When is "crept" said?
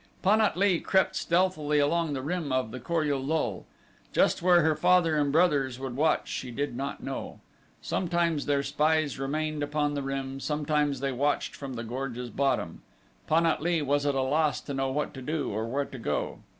0.79-1.15